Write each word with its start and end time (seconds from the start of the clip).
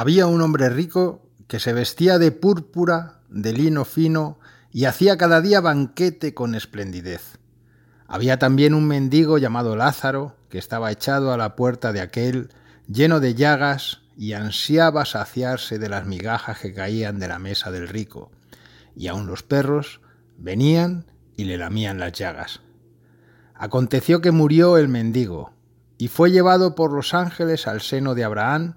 Había 0.00 0.26
un 0.26 0.40
hombre 0.40 0.70
rico 0.70 1.28
que 1.46 1.60
se 1.60 1.74
vestía 1.74 2.18
de 2.18 2.32
púrpura, 2.32 3.20
de 3.28 3.52
lino 3.52 3.84
fino, 3.84 4.38
y 4.72 4.86
hacía 4.86 5.18
cada 5.18 5.42
día 5.42 5.60
banquete 5.60 6.32
con 6.32 6.54
esplendidez. 6.54 7.38
Había 8.06 8.38
también 8.38 8.72
un 8.72 8.86
mendigo 8.86 9.36
llamado 9.36 9.76
Lázaro, 9.76 10.36
que 10.48 10.56
estaba 10.56 10.90
echado 10.90 11.34
a 11.34 11.36
la 11.36 11.54
puerta 11.54 11.92
de 11.92 12.00
aquel, 12.00 12.48
lleno 12.88 13.20
de 13.20 13.34
llagas, 13.34 14.00
y 14.16 14.32
ansiaba 14.32 15.04
saciarse 15.04 15.78
de 15.78 15.90
las 15.90 16.06
migajas 16.06 16.60
que 16.60 16.72
caían 16.72 17.18
de 17.18 17.28
la 17.28 17.38
mesa 17.38 17.70
del 17.70 17.86
rico, 17.86 18.30
y 18.96 19.08
aun 19.08 19.26
los 19.26 19.42
perros 19.42 20.00
venían 20.38 21.04
y 21.36 21.44
le 21.44 21.58
lamían 21.58 21.98
las 21.98 22.12
llagas. 22.12 22.62
Aconteció 23.54 24.22
que 24.22 24.30
murió 24.30 24.78
el 24.78 24.88
mendigo, 24.88 25.52
y 25.98 26.08
fue 26.08 26.30
llevado 26.30 26.74
por 26.74 26.90
los 26.90 27.12
ángeles 27.12 27.66
al 27.66 27.82
seno 27.82 28.14
de 28.14 28.24
Abraham, 28.24 28.76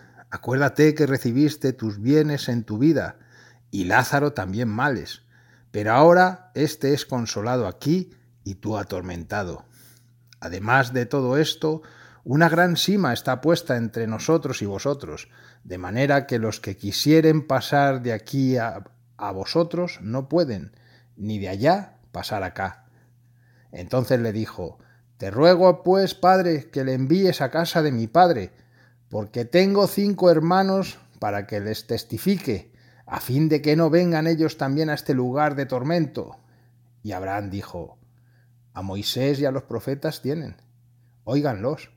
acuérdate 0.31 0.95
que 0.95 1.05
recibiste 1.05 1.73
tus 1.73 2.01
bienes 2.01 2.49
en 2.49 2.63
tu 2.63 2.77
vida, 2.77 3.17
y 3.69 3.83
Lázaro 3.85 4.33
también 4.33 4.69
males, 4.69 5.23
pero 5.71 5.93
ahora 5.93 6.51
éste 6.55 6.93
es 6.93 7.05
consolado 7.05 7.67
aquí 7.67 8.11
y 8.43 8.55
tú 8.55 8.77
atormentado. 8.77 9.65
Además 10.39 10.93
de 10.93 11.05
todo 11.05 11.37
esto, 11.37 11.81
una 12.23 12.49
gran 12.49 12.77
sima 12.77 13.13
está 13.13 13.41
puesta 13.41 13.77
entre 13.77 14.07
nosotros 14.07 14.61
y 14.61 14.65
vosotros, 14.65 15.29
de 15.63 15.77
manera 15.77 16.27
que 16.27 16.39
los 16.39 16.59
que 16.59 16.75
quisieren 16.75 17.45
pasar 17.45 18.01
de 18.01 18.13
aquí 18.13 18.57
a, 18.57 18.83
a 19.17 19.31
vosotros 19.31 19.99
no 20.01 20.29
pueden, 20.29 20.75
ni 21.15 21.39
de 21.39 21.49
allá 21.49 21.97
pasar 22.11 22.43
acá. 22.43 22.85
Entonces 23.71 24.19
le 24.19 24.33
dijo, 24.33 24.79
Te 25.17 25.31
ruego, 25.31 25.83
pues, 25.83 26.13
padre, 26.15 26.69
que 26.71 26.83
le 26.83 26.93
envíes 26.93 27.41
a 27.41 27.51
casa 27.51 27.81
de 27.81 27.91
mi 27.91 28.07
padre, 28.07 28.51
porque 29.11 29.43
tengo 29.43 29.87
cinco 29.87 30.31
hermanos 30.31 30.97
para 31.19 31.45
que 31.45 31.59
les 31.59 31.85
testifique 31.85 32.71
a 33.05 33.19
fin 33.19 33.49
de 33.49 33.61
que 33.61 33.75
no 33.75 33.89
vengan 33.89 34.25
ellos 34.25 34.57
también 34.57 34.89
a 34.89 34.93
este 34.93 35.13
lugar 35.13 35.55
de 35.55 35.65
tormento. 35.65 36.37
Y 37.03 37.11
Abraham 37.11 37.49
dijo, 37.49 37.99
a 38.73 38.81
Moisés 38.81 39.37
y 39.41 39.45
a 39.45 39.51
los 39.51 39.63
profetas 39.63 40.21
tienen, 40.21 40.55
óiganlos. 41.25 41.91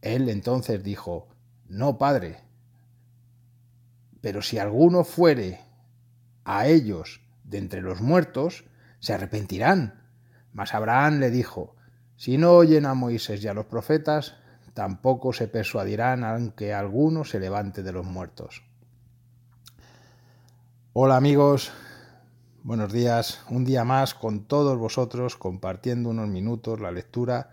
Él 0.00 0.30
entonces 0.30 0.82
dijo, 0.82 1.28
no, 1.68 1.98
padre, 1.98 2.38
pero 4.22 4.40
si 4.40 4.58
alguno 4.58 5.04
fuere 5.04 5.60
a 6.44 6.66
ellos 6.66 7.20
de 7.44 7.58
entre 7.58 7.82
los 7.82 8.00
muertos, 8.00 8.64
se 9.00 9.12
arrepentirán. 9.12 10.08
Mas 10.54 10.72
Abraham 10.72 11.18
le 11.18 11.30
dijo, 11.30 11.76
si 12.16 12.38
no 12.38 12.52
oyen 12.52 12.86
a 12.86 12.94
Moisés 12.94 13.44
y 13.44 13.48
a 13.48 13.54
los 13.54 13.66
profetas, 13.66 14.39
tampoco 14.80 15.34
se 15.34 15.46
persuadirán 15.46 16.24
aunque 16.24 16.72
alguno 16.72 17.26
se 17.26 17.38
levante 17.38 17.82
de 17.82 17.92
los 17.92 18.06
muertos. 18.06 18.62
Hola 20.94 21.18
amigos, 21.18 21.70
buenos 22.62 22.90
días. 22.90 23.42
Un 23.50 23.66
día 23.66 23.84
más 23.84 24.14
con 24.14 24.44
todos 24.44 24.78
vosotros 24.78 25.36
compartiendo 25.36 26.08
unos 26.08 26.28
minutos 26.28 26.80
la 26.80 26.92
lectura 26.92 27.50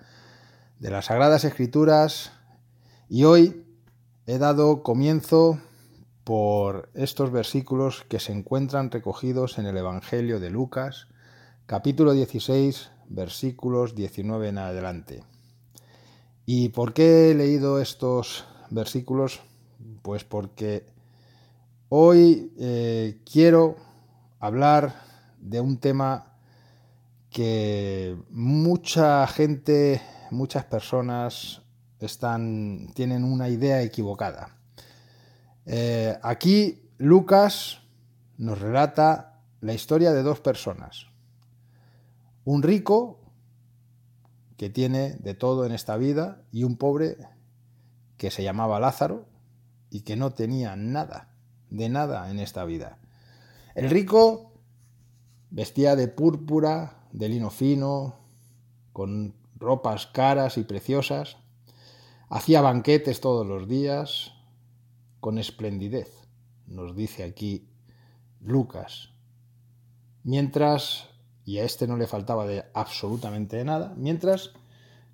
de 0.80 0.90
las 0.90 1.08
Sagradas 1.08 1.44
Escrituras 1.44 2.32
y 3.10 3.26
hoy 3.26 3.66
he 4.26 4.38
dado 4.38 4.82
comienzo 4.82 5.60
por 6.24 6.90
estos 6.94 7.30
versículos 7.30 8.06
que 8.08 8.22
se 8.22 8.32
encuentran 8.32 8.90
recogidos 8.90 9.58
en 9.58 9.66
el 9.66 9.76
Evangelio 9.76 10.40
de 10.40 10.50
Lucas, 10.50 11.10
capítulo 11.66 12.14
16, 12.14 12.90
versículos 13.10 13.96
19 13.96 14.48
en 14.48 14.60
adelante. 14.60 15.24
¿Y 16.48 16.70
por 16.70 16.94
qué 16.94 17.30
he 17.30 17.36
leído 17.36 17.80
estos 17.80 18.46
versículos? 18.72 19.42
Pues 20.02 20.24
porque 20.24 20.86
Hoy 21.90 22.52
eh, 22.60 23.22
quiero 23.32 23.78
hablar 24.42 24.94
de 25.40 25.62
un 25.62 25.78
tema 25.78 26.34
que 27.30 28.18
mucha 28.30 29.26
gente, 29.28 30.02
muchas 30.30 30.66
personas 30.66 31.62
tienen 32.94 33.24
una 33.24 33.48
idea 33.48 33.82
equivocada. 33.84 34.58
Eh, 35.66 36.18
aquí 36.24 36.92
Lucas 36.98 37.80
nos 38.38 38.60
relata 38.60 39.40
la 39.62 39.74
historia 39.74 40.12
de 40.12 40.24
dos 40.24 40.42
personas. 40.42 41.08
Un 42.44 42.64
rico 42.64 43.27
que 44.58 44.70
tiene 44.70 45.12
de 45.16 45.34
todo 45.34 45.66
en 45.66 45.72
esta 45.72 45.98
vida 45.98 46.42
y 46.52 46.64
un 46.64 46.78
pobre 46.78 47.18
que 48.18 48.32
se 48.32 48.44
llamaba 48.44 48.80
Lázaro 48.80 49.26
y 49.90 50.02
que 50.02 50.16
no 50.16 50.32
tenía 50.32 50.76
nada 50.76 51.30
de 51.70 51.90
nada 51.90 52.30
en 52.30 52.40
esta 52.40 52.66
vida. 52.66 52.98
El 53.76 53.90
rico 53.90 54.54
vestía 55.50 55.96
de 55.96 56.08
púrpura, 56.08 57.08
de 57.12 57.30
lino 57.30 57.50
fino, 57.50 58.16
con 58.94 59.36
ropas 59.56 60.08
caras 60.08 60.58
y 60.58 60.64
preciosas, 60.64 61.38
hacía 62.30 62.62
banquetes 62.62 63.22
todos 63.22 63.46
los 63.46 63.68
días, 63.68 64.34
con 65.20 65.38
esplendidez, 65.38 66.28
nos 66.68 66.96
dice 66.96 67.24
aquí 67.24 67.70
Lucas. 68.40 69.10
Mientras, 70.24 71.10
y 71.48 71.60
a 71.60 71.64
este 71.64 71.88
no 71.88 71.96
le 71.96 72.08
faltaba 72.08 72.46
de 72.46 72.66
absolutamente 72.74 73.64
nada, 73.64 73.94
mientras 73.96 74.52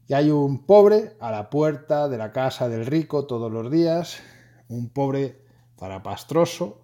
que 0.08 0.16
hay 0.16 0.32
un 0.32 0.66
pobre 0.66 1.16
a 1.20 1.30
la 1.30 1.52
puerta 1.52 2.10
de 2.10 2.18
la 2.18 2.32
casa 2.32 2.68
del 2.68 2.88
rico 2.88 3.28
todos 3.28 3.52
los 3.52 3.70
días, 3.70 4.20
un 4.68 4.90
pobre 4.90 5.44
zarapastroso, 5.78 6.82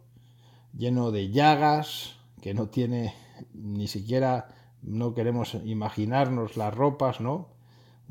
lleno 0.78 1.10
de 1.10 1.32
llagas, 1.32 2.18
que 2.44 2.54
no 2.54 2.68
tiene 2.68 3.16
ni 3.54 3.88
siquiera, 3.88 4.50
no 4.84 5.16
queremos 5.16 5.56
imaginarnos 5.66 6.56
las 6.56 6.72
ropas, 6.72 7.20
¿no? 7.20 7.50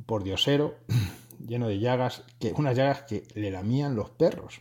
Por 0.06 0.24
diosero, 0.24 0.74
lleno 1.46 1.68
de 1.68 1.78
llagas, 1.78 2.24
que, 2.40 2.52
unas 2.52 2.76
llagas 2.76 3.02
que 3.02 3.28
le 3.36 3.52
lamían 3.52 3.94
los 3.94 4.10
perros. 4.10 4.60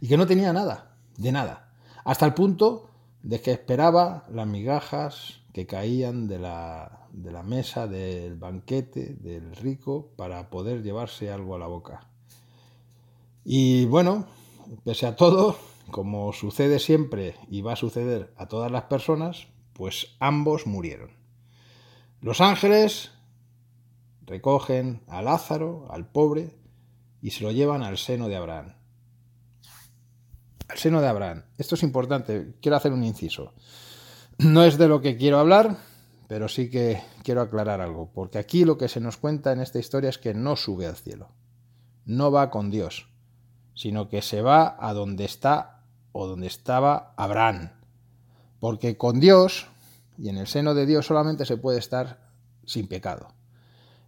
Y 0.00 0.08
que 0.08 0.16
no 0.16 0.26
tenía 0.26 0.52
nada, 0.52 0.96
de 1.16 1.30
nada. 1.30 1.72
Hasta 2.02 2.26
el 2.26 2.34
punto 2.34 2.90
de 3.22 3.40
que 3.40 3.52
esperaba 3.52 4.26
las 4.32 4.48
migajas 4.48 5.39
que 5.52 5.66
caían 5.66 6.28
de 6.28 6.38
la, 6.38 7.08
de 7.12 7.32
la 7.32 7.42
mesa 7.42 7.86
del 7.86 8.36
banquete 8.36 9.14
del 9.14 9.54
rico 9.56 10.12
para 10.16 10.50
poder 10.50 10.82
llevarse 10.82 11.30
algo 11.30 11.54
a 11.54 11.58
la 11.58 11.66
boca. 11.66 12.08
Y 13.44 13.86
bueno, 13.86 14.26
pese 14.84 15.06
a 15.06 15.16
todo, 15.16 15.56
como 15.90 16.32
sucede 16.32 16.78
siempre 16.78 17.34
y 17.48 17.62
va 17.62 17.72
a 17.72 17.76
suceder 17.76 18.32
a 18.36 18.46
todas 18.46 18.70
las 18.70 18.84
personas, 18.84 19.48
pues 19.72 20.16
ambos 20.20 20.66
murieron. 20.66 21.10
Los 22.20 22.40
ángeles 22.40 23.12
recogen 24.26 25.02
a 25.08 25.22
Lázaro, 25.22 25.88
al 25.90 26.06
pobre, 26.06 26.54
y 27.22 27.30
se 27.30 27.44
lo 27.44 27.50
llevan 27.50 27.82
al 27.82 27.98
seno 27.98 28.28
de 28.28 28.36
Abraham. 28.36 28.74
Al 30.68 30.78
seno 30.78 31.00
de 31.00 31.08
Abraham. 31.08 31.44
Esto 31.58 31.74
es 31.74 31.82
importante, 31.82 32.54
quiero 32.60 32.76
hacer 32.76 32.92
un 32.92 33.04
inciso. 33.04 33.54
No 34.42 34.64
es 34.64 34.78
de 34.78 34.88
lo 34.88 35.02
que 35.02 35.18
quiero 35.18 35.38
hablar, 35.38 35.76
pero 36.26 36.48
sí 36.48 36.70
que 36.70 37.02
quiero 37.24 37.42
aclarar 37.42 37.82
algo, 37.82 38.10
porque 38.10 38.38
aquí 38.38 38.64
lo 38.64 38.78
que 38.78 38.88
se 38.88 38.98
nos 38.98 39.18
cuenta 39.18 39.52
en 39.52 39.60
esta 39.60 39.78
historia 39.78 40.08
es 40.08 40.16
que 40.16 40.32
no 40.32 40.56
sube 40.56 40.86
al 40.86 40.96
cielo, 40.96 41.28
no 42.06 42.32
va 42.32 42.48
con 42.48 42.70
Dios, 42.70 43.06
sino 43.74 44.08
que 44.08 44.22
se 44.22 44.40
va 44.40 44.78
a 44.80 44.94
donde 44.94 45.26
está 45.26 45.84
o 46.12 46.26
donde 46.26 46.46
estaba 46.46 47.12
Abraham. 47.18 47.72
Porque 48.60 48.96
con 48.96 49.20
Dios 49.20 49.66
y 50.16 50.30
en 50.30 50.38
el 50.38 50.46
seno 50.46 50.72
de 50.74 50.86
Dios 50.86 51.04
solamente 51.04 51.44
se 51.44 51.58
puede 51.58 51.78
estar 51.78 52.30
sin 52.64 52.88
pecado. 52.88 53.34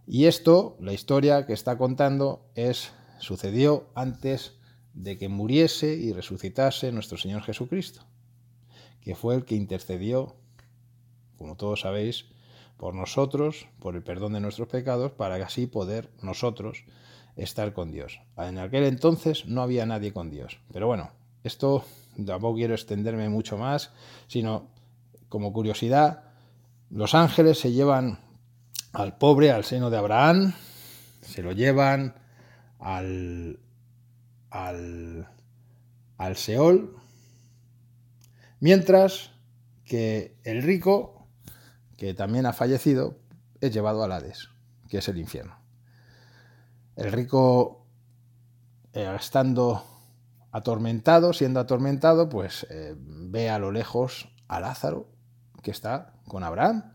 Y 0.07 0.25
esto, 0.25 0.77
la 0.79 0.93
historia 0.93 1.45
que 1.45 1.53
está 1.53 1.77
contando, 1.77 2.49
es 2.55 2.91
sucedió 3.19 3.85
antes 3.93 4.53
de 4.95 5.19
que 5.19 5.29
muriese 5.29 5.93
y 5.93 6.11
resucitase 6.11 6.91
nuestro 6.91 7.19
Señor 7.19 7.43
Jesucristo, 7.43 8.01
que 9.03 9.15
fue 9.15 9.35
el 9.35 9.45
que 9.45 9.55
intercedió, 9.55 10.35
como 11.37 11.55
todos 11.55 11.81
sabéis, 11.81 12.25
por 12.77 12.95
nosotros, 12.95 13.67
por 13.79 13.95
el 13.95 14.03
perdón 14.03 14.33
de 14.33 14.39
nuestros 14.39 14.67
pecados, 14.67 15.11
para 15.11 15.35
así 15.35 15.67
poder 15.67 16.09
nosotros 16.21 16.85
estar 17.35 17.73
con 17.73 17.91
Dios. 17.91 18.21
En 18.37 18.57
aquel 18.57 18.83
entonces 18.83 19.45
no 19.45 19.61
había 19.61 19.85
nadie 19.85 20.13
con 20.13 20.29
Dios. 20.29 20.59
Pero 20.71 20.87
bueno, 20.87 21.11
esto 21.43 21.83
tampoco 22.25 22.55
quiero 22.55 22.73
extenderme 22.73 23.29
mucho 23.29 23.57
más, 23.57 23.91
sino 24.27 24.67
como 25.29 25.51
curiosidad, 25.51 26.25
los 26.89 27.15
ángeles 27.15 27.59
se 27.59 27.71
llevan 27.71 28.19
al 28.91 29.17
pobre 29.17 29.51
al 29.51 29.63
seno 29.63 29.89
de 29.89 29.97
Abraham, 29.97 30.53
se 31.21 31.41
lo 31.41 31.51
llevan 31.51 32.15
al, 32.79 33.59
al, 34.51 35.27
al 36.17 36.35
Seol, 36.35 36.95
mientras 38.63 39.31
que 39.83 40.39
el 40.45 40.63
rico, 40.63 41.27
que 41.97 42.13
también 42.13 42.45
ha 42.45 42.53
fallecido, 42.53 43.19
es 43.59 43.73
llevado 43.73 44.05
al 44.05 44.13
Hades, 44.13 44.47
que 44.87 44.99
es 44.99 45.07
el 45.09 45.17
infierno. 45.17 45.57
El 46.95 47.11
rico, 47.11 47.85
eh, 48.93 49.13
estando 49.19 49.83
atormentado, 50.51 51.33
siendo 51.33 51.59
atormentado, 51.59 52.29
pues 52.29 52.65
eh, 52.69 52.95
ve 52.97 53.49
a 53.49 53.59
lo 53.59 53.69
lejos 53.69 54.29
a 54.47 54.61
Lázaro, 54.61 55.09
que 55.61 55.71
está 55.71 56.13
con 56.25 56.45
Abraham. 56.45 56.93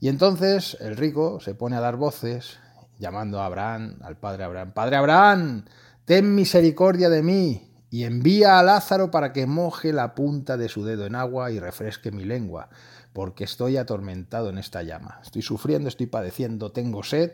Y 0.00 0.08
entonces 0.08 0.76
el 0.80 0.96
rico 0.96 1.38
se 1.38 1.54
pone 1.54 1.76
a 1.76 1.80
dar 1.80 1.94
voces, 1.94 2.58
llamando 2.98 3.40
a 3.40 3.46
Abraham, 3.46 4.00
al 4.02 4.16
padre 4.16 4.42
Abraham, 4.42 4.72
Padre 4.72 4.96
Abraham, 4.96 5.66
ten 6.04 6.34
misericordia 6.34 7.10
de 7.10 7.22
mí, 7.22 7.73
y 7.94 8.02
envía 8.02 8.58
a 8.58 8.64
Lázaro 8.64 9.12
para 9.12 9.32
que 9.32 9.46
moje 9.46 9.92
la 9.92 10.16
punta 10.16 10.56
de 10.56 10.68
su 10.68 10.84
dedo 10.84 11.06
en 11.06 11.14
agua 11.14 11.52
y 11.52 11.60
refresque 11.60 12.10
mi 12.10 12.24
lengua, 12.24 12.68
porque 13.12 13.44
estoy 13.44 13.76
atormentado 13.76 14.48
en 14.48 14.58
esta 14.58 14.82
llama. 14.82 15.20
Estoy 15.22 15.42
sufriendo, 15.42 15.88
estoy 15.88 16.06
padeciendo, 16.06 16.72
tengo 16.72 17.04
sed, 17.04 17.30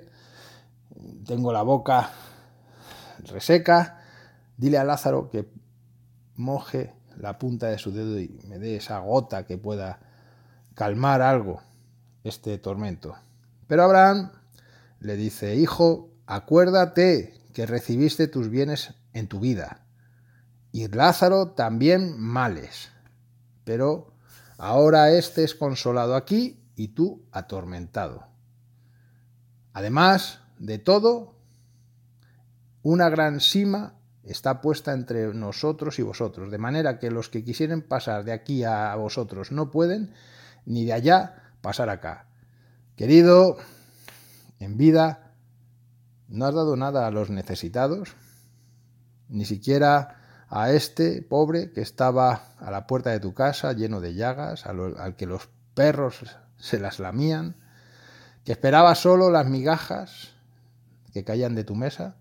tengo 1.24 1.54
la 1.54 1.62
boca 1.62 2.10
reseca. 3.24 4.02
Dile 4.58 4.76
a 4.76 4.84
Lázaro 4.84 5.30
que 5.30 5.48
moje 6.36 6.92
la 7.16 7.38
punta 7.38 7.68
de 7.68 7.78
su 7.78 7.90
dedo 7.90 8.20
y 8.20 8.38
me 8.46 8.58
dé 8.58 8.76
esa 8.76 8.98
gota 8.98 9.46
que 9.46 9.56
pueda 9.56 9.98
calmar 10.74 11.22
algo 11.22 11.62
este 12.22 12.58
tormento. 12.58 13.16
Pero 13.66 13.84
Abraham 13.84 14.30
le 14.98 15.16
dice, 15.16 15.56
hijo, 15.56 16.10
acuérdate 16.26 17.32
que 17.54 17.64
recibiste 17.64 18.28
tus 18.28 18.50
bienes 18.50 18.92
en 19.14 19.26
tu 19.26 19.40
vida, 19.40 19.79
y 20.72 20.88
Lázaro 20.88 21.52
también 21.52 22.20
males, 22.20 22.90
pero 23.64 24.14
ahora 24.58 25.12
éste 25.12 25.44
es 25.44 25.54
consolado 25.54 26.14
aquí 26.14 26.62
y 26.76 26.88
tú 26.88 27.24
atormentado. 27.32 28.26
Además 29.72 30.40
de 30.58 30.78
todo, 30.78 31.34
una 32.82 33.08
gran 33.08 33.40
sima 33.40 33.94
está 34.22 34.60
puesta 34.60 34.92
entre 34.92 35.34
nosotros 35.34 35.98
y 35.98 36.02
vosotros, 36.02 36.50
de 36.50 36.58
manera 36.58 36.98
que 36.98 37.10
los 37.10 37.28
que 37.28 37.44
quisieren 37.44 37.82
pasar 37.82 38.24
de 38.24 38.32
aquí 38.32 38.64
a 38.64 38.94
vosotros 38.96 39.50
no 39.50 39.70
pueden, 39.70 40.14
ni 40.66 40.84
de 40.84 40.92
allá 40.92 41.54
pasar 41.60 41.88
acá. 41.88 42.26
Querido, 42.96 43.56
en 44.58 44.76
vida 44.76 45.32
no 46.28 46.46
has 46.46 46.54
dado 46.54 46.76
nada 46.76 47.06
a 47.06 47.10
los 47.10 47.30
necesitados, 47.30 48.14
ni 49.28 49.44
siquiera 49.44 50.19
a 50.50 50.72
este 50.72 51.22
pobre 51.22 51.70
que 51.70 51.80
estaba 51.80 52.54
a 52.58 52.70
la 52.72 52.88
puerta 52.88 53.10
de 53.10 53.20
tu 53.20 53.34
casa 53.34 53.72
lleno 53.72 54.00
de 54.00 54.14
llagas, 54.14 54.66
al 54.66 55.14
que 55.16 55.26
los 55.26 55.48
perros 55.74 56.26
se 56.58 56.80
las 56.80 56.98
lamían, 56.98 57.56
que 58.44 58.52
esperaba 58.52 58.96
solo 58.96 59.30
las 59.30 59.46
migajas 59.46 60.32
que 61.12 61.24
caían 61.24 61.54
de 61.54 61.62
tu 61.62 61.76
mesa. 61.76 62.16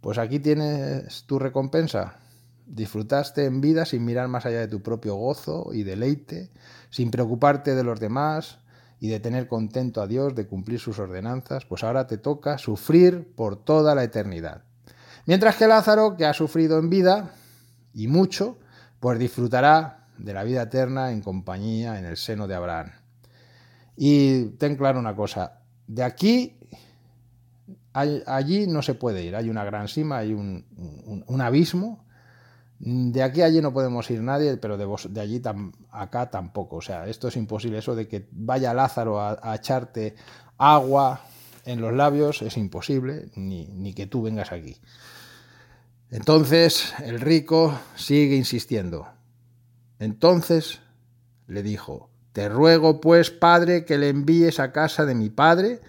Pues 0.00 0.16
aquí 0.16 0.40
tienes 0.40 1.24
tu 1.24 1.38
recompensa. 1.38 2.16
Disfrutaste 2.64 3.44
en 3.44 3.60
vida 3.60 3.84
sin 3.84 4.04
mirar 4.04 4.28
más 4.28 4.46
allá 4.46 4.60
de 4.60 4.68
tu 4.68 4.82
propio 4.82 5.14
gozo 5.16 5.72
y 5.72 5.82
deleite, 5.82 6.50
sin 6.88 7.10
preocuparte 7.10 7.74
de 7.74 7.84
los 7.84 8.00
demás 8.00 8.58
y 8.98 9.08
de 9.08 9.20
tener 9.20 9.46
contento 9.46 10.00
a 10.00 10.06
Dios, 10.06 10.34
de 10.34 10.46
cumplir 10.46 10.80
sus 10.80 10.98
ordenanzas, 10.98 11.66
pues 11.66 11.84
ahora 11.84 12.06
te 12.06 12.16
toca 12.16 12.56
sufrir 12.56 13.34
por 13.36 13.62
toda 13.62 13.94
la 13.94 14.04
eternidad. 14.04 14.64
Mientras 15.26 15.56
que 15.56 15.66
Lázaro, 15.66 16.16
que 16.16 16.24
ha 16.24 16.32
sufrido 16.32 16.78
en 16.78 16.88
vida, 16.88 17.30
y 17.92 18.08
mucho, 18.08 18.58
pues 19.00 19.18
disfrutará 19.18 20.06
de 20.18 20.32
la 20.32 20.44
vida 20.44 20.62
eterna 20.62 21.12
en 21.12 21.20
compañía 21.20 21.98
en 21.98 22.04
el 22.04 22.16
seno 22.16 22.46
de 22.46 22.54
Abraham. 22.54 22.92
Y 23.96 24.44
ten 24.56 24.76
claro 24.76 24.98
una 24.98 25.14
cosa, 25.14 25.60
de 25.86 26.02
aquí 26.02 26.58
allí 27.92 28.66
no 28.66 28.82
se 28.82 28.94
puede 28.94 29.24
ir, 29.24 29.34
hay 29.34 29.48
una 29.48 29.64
gran 29.64 29.88
cima, 29.88 30.18
hay 30.18 30.34
un 30.34 31.40
abismo 31.40 32.06
de 32.78 33.22
aquí 33.22 33.40
a 33.40 33.46
allí 33.46 33.62
no 33.62 33.72
podemos 33.72 34.10
ir 34.10 34.20
nadie, 34.20 34.56
pero 34.58 34.76
de, 34.76 35.20
allí 35.20 35.40
acá 35.90 36.30
tampoco. 36.30 36.76
O 36.76 36.82
sea, 36.82 37.06
esto 37.06 37.28
es 37.28 37.36
imposible. 37.36 37.78
Eso 37.78 37.94
de 37.94 38.06
que 38.06 38.28
vaya 38.32 38.74
Lázaro 38.74 39.20
a, 39.20 39.54
echarte 39.54 40.14
agua 40.58 41.20
en 41.64 41.80
los 41.80 41.92
labios 41.92 42.42
es 42.42 42.56
imposible, 42.56 43.30
ni 43.34 43.94
que 43.94 44.06
tú 44.06 44.22
vengas 44.22 44.52
aquí. 44.52 44.76
Entonces 46.10 46.94
el 47.04 47.20
rico 47.20 47.78
sigue 47.96 48.36
insistiendo. 48.36 49.08
Entonces 49.98 50.80
le 51.46 51.62
dijo, 51.62 52.10
te 52.32 52.48
ruego 52.48 53.00
pues, 53.00 53.30
padre, 53.30 53.84
que 53.84 53.98
le 53.98 54.08
envíes 54.08 54.60
a 54.60 54.72
casa 54.72 55.06
de 55.06 55.14
mi 55.14 55.30
padre, 55.30 55.80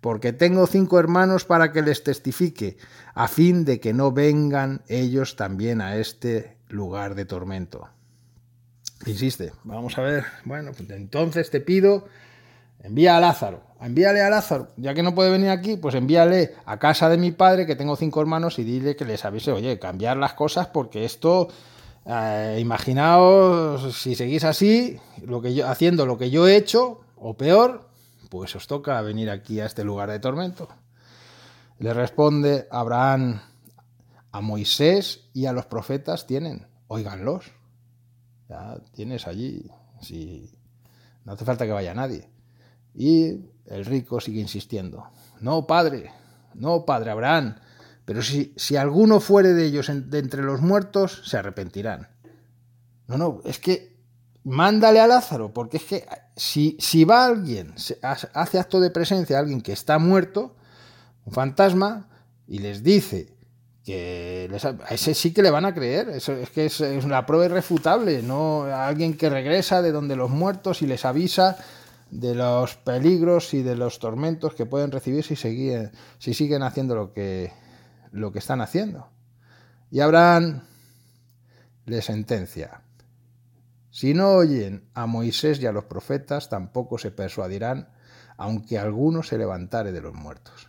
porque 0.00 0.32
tengo 0.32 0.66
cinco 0.66 1.00
hermanos 1.00 1.44
para 1.44 1.72
que 1.72 1.82
les 1.82 2.04
testifique, 2.04 2.76
a 3.14 3.28
fin 3.28 3.64
de 3.64 3.80
que 3.80 3.92
no 3.92 4.12
vengan 4.12 4.82
ellos 4.88 5.36
también 5.36 5.80
a 5.80 5.96
este 5.96 6.56
lugar 6.68 7.14
de 7.14 7.24
tormento. 7.24 7.88
Insiste, 9.04 9.52
vamos 9.64 9.98
a 9.98 10.02
ver, 10.02 10.24
bueno, 10.44 10.72
pues 10.76 10.88
entonces 10.90 11.50
te 11.50 11.60
pido, 11.60 12.06
envía 12.80 13.16
a 13.16 13.20
Lázaro, 13.20 13.62
envíale 13.80 14.22
a 14.22 14.30
Lázaro, 14.30 14.68
ya 14.76 14.94
que 14.94 15.02
no 15.02 15.14
puede 15.14 15.30
venir 15.30 15.50
aquí, 15.50 15.76
pues 15.76 15.94
envíale 15.94 16.54
a 16.64 16.78
casa 16.78 17.08
de 17.08 17.18
mi 17.18 17.32
padre, 17.32 17.66
que 17.66 17.76
tengo 17.76 17.96
cinco 17.96 18.20
hermanos, 18.20 18.58
y 18.58 18.64
dile 18.64 18.96
que 18.96 19.04
les 19.04 19.24
avise, 19.24 19.52
oye, 19.52 19.78
cambiar 19.78 20.16
las 20.16 20.34
cosas 20.34 20.68
porque 20.68 21.04
esto... 21.04 21.48
Eh, 22.08 22.58
imaginaos 22.60 23.96
si 23.96 24.14
seguís 24.14 24.44
así, 24.44 25.00
lo 25.24 25.42
que 25.42 25.54
yo, 25.54 25.66
haciendo 25.66 26.06
lo 26.06 26.16
que 26.16 26.30
yo 26.30 26.46
he 26.46 26.54
hecho, 26.54 27.00
o 27.16 27.36
peor, 27.36 27.88
pues 28.30 28.54
os 28.54 28.68
toca 28.68 29.00
venir 29.02 29.28
aquí 29.28 29.58
a 29.58 29.66
este 29.66 29.82
lugar 29.82 30.10
de 30.10 30.20
tormento. 30.20 30.68
Le 31.80 31.92
responde 31.92 32.68
Abraham, 32.70 33.40
a 34.30 34.40
Moisés 34.40 35.28
y 35.32 35.46
a 35.46 35.52
los 35.52 35.66
profetas 35.66 36.26
tienen, 36.26 36.68
óiganlos. 36.88 37.52
Ya 38.48 38.76
tienes 38.92 39.26
allí, 39.26 39.68
si 40.00 40.56
no 41.24 41.32
hace 41.32 41.44
falta 41.44 41.66
que 41.66 41.72
vaya 41.72 41.92
nadie. 41.92 42.30
Y 42.96 43.40
el 43.66 43.84
rico 43.84 44.20
sigue 44.20 44.40
insistiendo, 44.40 45.04
no, 45.40 45.66
padre, 45.66 46.10
no, 46.54 46.84
padre 46.84 47.10
Abraham, 47.10 47.56
pero 48.04 48.22
si, 48.22 48.54
si 48.56 48.76
alguno 48.76 49.20
fuere 49.20 49.52
de 49.52 49.66
ellos 49.66 49.90
de 49.92 50.18
entre 50.18 50.42
los 50.42 50.62
muertos, 50.62 51.22
se 51.26 51.36
arrepentirán. 51.36 52.08
No, 53.06 53.18
no, 53.18 53.40
es 53.44 53.58
que 53.58 53.96
mándale 54.44 55.00
a 55.00 55.06
Lázaro, 55.06 55.52
porque 55.52 55.76
es 55.76 55.84
que 55.84 56.06
si, 56.36 56.76
si 56.80 57.04
va 57.04 57.26
alguien, 57.26 57.74
hace 58.32 58.58
acto 58.58 58.80
de 58.80 58.90
presencia 58.90 59.36
a 59.36 59.40
alguien 59.40 59.60
que 59.60 59.72
está 59.72 59.98
muerto, 59.98 60.56
un 61.24 61.32
fantasma, 61.32 62.08
y 62.46 62.60
les 62.60 62.82
dice 62.82 63.34
que 63.84 64.48
a 64.88 64.94
ese 64.94 65.14
sí 65.14 65.32
que 65.32 65.42
le 65.42 65.50
van 65.50 65.64
a 65.64 65.74
creer, 65.74 66.08
eso 66.10 66.32
es 66.32 66.50
que 66.50 66.66
es, 66.66 66.80
una 66.80 67.26
prueba 67.26 67.44
irrefutable, 67.44 68.22
no 68.22 68.64
alguien 68.64 69.16
que 69.16 69.30
regresa 69.30 69.82
de 69.82 69.92
donde 69.92 70.16
los 70.16 70.30
muertos 70.30 70.82
y 70.82 70.86
les 70.86 71.04
avisa 71.04 71.56
de 72.10 72.34
los 72.34 72.76
peligros 72.76 73.52
y 73.54 73.62
de 73.62 73.76
los 73.76 73.98
tormentos 73.98 74.54
que 74.54 74.66
pueden 74.66 74.92
recibir 74.92 75.24
si, 75.24 75.36
si 75.36 76.34
siguen 76.34 76.62
haciendo 76.62 76.94
lo 76.94 77.12
que, 77.12 77.52
lo 78.12 78.32
que 78.32 78.38
están 78.38 78.60
haciendo. 78.60 79.08
Y 79.90 80.00
Abraham 80.00 80.62
le 81.84 82.02
sentencia, 82.02 82.82
si 83.90 84.12
no 84.12 84.32
oyen 84.32 84.88
a 84.94 85.06
Moisés 85.06 85.60
y 85.60 85.66
a 85.66 85.72
los 85.72 85.84
profetas, 85.84 86.48
tampoco 86.48 86.98
se 86.98 87.10
persuadirán, 87.10 87.88
aunque 88.36 88.78
alguno 88.78 89.22
se 89.22 89.38
levantare 89.38 89.92
de 89.92 90.00
los 90.00 90.14
muertos. 90.14 90.68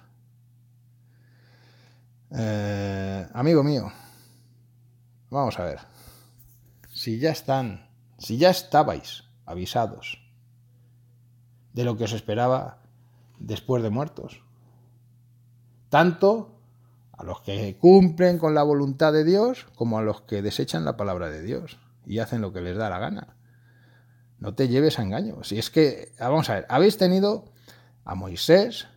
Eh, 2.31 3.27
amigo 3.33 3.63
mío, 3.63 3.91
vamos 5.29 5.59
a 5.59 5.65
ver. 5.65 5.79
Si 6.93 7.19
ya 7.19 7.31
están, 7.31 7.89
si 8.17 8.37
ya 8.37 8.49
estabais 8.49 9.23
avisados 9.45 10.26
de 11.77 11.83
lo 11.83 11.95
que 11.95 12.05
os 12.05 12.13
esperaba 12.13 12.79
después 13.37 13.83
de 13.83 13.91
muertos, 13.91 14.41
tanto 15.89 16.55
a 17.11 17.23
los 17.23 17.41
que 17.41 17.77
cumplen 17.77 18.39
con 18.39 18.55
la 18.55 18.63
voluntad 18.63 19.13
de 19.13 19.23
Dios 19.23 19.67
como 19.75 19.99
a 19.99 20.01
los 20.01 20.21
que 20.21 20.41
desechan 20.41 20.85
la 20.85 20.97
palabra 20.97 21.29
de 21.29 21.43
Dios 21.43 21.77
y 22.03 22.17
hacen 22.17 22.41
lo 22.41 22.51
que 22.51 22.61
les 22.61 22.77
da 22.77 22.89
la 22.89 22.97
gana. 22.97 23.35
No 24.39 24.55
te 24.55 24.69
lleves 24.69 24.97
a 24.97 25.03
engaño. 25.03 25.43
Si 25.43 25.59
es 25.59 25.69
que, 25.69 26.13
ah, 26.17 26.29
vamos 26.29 26.49
a 26.49 26.55
ver, 26.55 26.65
habéis 26.67 26.97
tenido 26.97 27.45
a 28.05 28.15
Moisés, 28.15 28.87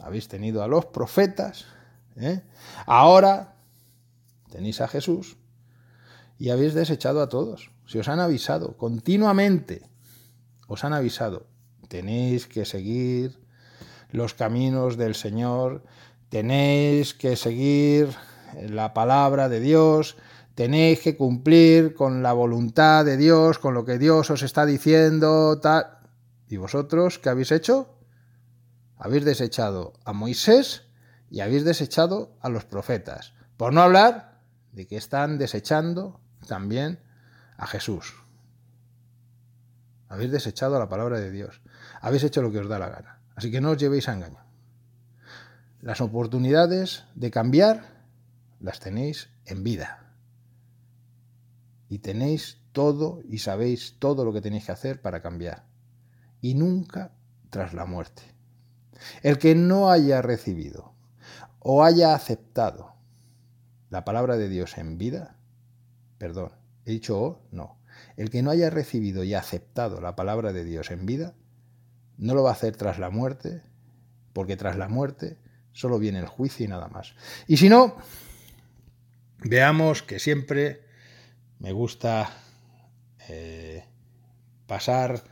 habéis 0.00 0.28
tenido 0.28 0.62
a 0.62 0.68
los 0.68 0.86
profetas, 0.86 1.64
¿eh? 2.14 2.42
ahora 2.86 3.56
tenéis 4.48 4.80
a 4.80 4.86
Jesús 4.86 5.36
y 6.38 6.50
habéis 6.50 6.74
desechado 6.74 7.20
a 7.20 7.28
todos. 7.28 7.72
Si 7.84 7.98
os 7.98 8.06
han 8.06 8.20
avisado 8.20 8.76
continuamente, 8.76 9.90
os 10.68 10.84
han 10.84 10.92
avisado, 10.92 11.50
tenéis 11.92 12.46
que 12.46 12.64
seguir 12.64 13.38
los 14.12 14.32
caminos 14.32 14.96
del 14.96 15.14
Señor, 15.14 15.84
tenéis 16.30 17.12
que 17.12 17.36
seguir 17.36 18.08
la 18.66 18.94
palabra 18.94 19.50
de 19.50 19.60
Dios, 19.60 20.16
tenéis 20.54 21.00
que 21.00 21.18
cumplir 21.18 21.92
con 21.92 22.22
la 22.22 22.32
voluntad 22.32 23.04
de 23.04 23.18
Dios, 23.18 23.58
con 23.58 23.74
lo 23.74 23.84
que 23.84 23.98
Dios 23.98 24.30
os 24.30 24.42
está 24.42 24.64
diciendo, 24.64 25.60
tal. 25.60 25.98
¿Y 26.48 26.56
vosotros 26.56 27.18
qué 27.18 27.28
habéis 27.28 27.52
hecho? 27.52 27.98
Habéis 28.96 29.26
desechado 29.26 29.92
a 30.06 30.14
Moisés 30.14 30.84
y 31.28 31.40
habéis 31.40 31.62
desechado 31.62 32.38
a 32.40 32.48
los 32.48 32.64
profetas. 32.64 33.34
Por 33.58 33.74
no 33.74 33.82
hablar 33.82 34.40
de 34.72 34.86
que 34.86 34.96
están 34.96 35.36
desechando 35.36 36.22
también 36.48 37.00
a 37.58 37.66
Jesús. 37.66 38.21
Habéis 40.12 40.30
desechado 40.30 40.78
la 40.78 40.90
palabra 40.90 41.18
de 41.18 41.30
Dios. 41.30 41.62
Habéis 42.02 42.22
hecho 42.24 42.42
lo 42.42 42.52
que 42.52 42.58
os 42.58 42.68
da 42.68 42.78
la 42.78 42.90
gana. 42.90 43.22
Así 43.34 43.50
que 43.50 43.62
no 43.62 43.70
os 43.70 43.78
llevéis 43.78 44.10
a 44.10 44.12
engaño. 44.12 44.44
Las 45.80 46.02
oportunidades 46.02 47.04
de 47.14 47.30
cambiar 47.30 48.04
las 48.60 48.78
tenéis 48.78 49.30
en 49.46 49.64
vida. 49.64 50.12
Y 51.88 52.00
tenéis 52.00 52.58
todo 52.72 53.22
y 53.26 53.38
sabéis 53.38 53.96
todo 53.98 54.26
lo 54.26 54.34
que 54.34 54.42
tenéis 54.42 54.66
que 54.66 54.72
hacer 54.72 55.00
para 55.00 55.22
cambiar. 55.22 55.64
Y 56.42 56.56
nunca 56.56 57.12
tras 57.48 57.72
la 57.72 57.86
muerte. 57.86 58.22
El 59.22 59.38
que 59.38 59.54
no 59.54 59.90
haya 59.90 60.20
recibido 60.20 60.92
o 61.58 61.84
haya 61.84 62.14
aceptado 62.14 62.92
la 63.88 64.04
palabra 64.04 64.36
de 64.36 64.50
Dios 64.50 64.76
en 64.76 64.98
vida, 64.98 65.36
perdón, 66.18 66.52
he 66.84 66.90
dicho 66.90 67.18
o, 67.18 67.38
no, 67.50 67.78
el 68.22 68.30
que 68.30 68.40
no 68.40 68.52
haya 68.52 68.70
recibido 68.70 69.24
y 69.24 69.34
aceptado 69.34 70.00
la 70.00 70.14
palabra 70.14 70.52
de 70.52 70.62
Dios 70.62 70.92
en 70.92 71.06
vida, 71.06 71.34
no 72.18 72.34
lo 72.34 72.44
va 72.44 72.50
a 72.50 72.52
hacer 72.52 72.76
tras 72.76 73.00
la 73.00 73.10
muerte, 73.10 73.62
porque 74.32 74.56
tras 74.56 74.76
la 74.78 74.88
muerte 74.88 75.38
solo 75.72 75.98
viene 75.98 76.20
el 76.20 76.26
juicio 76.26 76.64
y 76.64 76.68
nada 76.68 76.86
más. 76.86 77.16
Y 77.48 77.56
si 77.56 77.68
no, 77.68 77.96
veamos 79.42 80.04
que 80.04 80.20
siempre 80.20 80.82
me 81.58 81.72
gusta 81.72 82.30
eh, 83.28 83.84
pasar 84.68 85.24